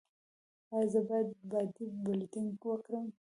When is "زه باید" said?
0.93-1.29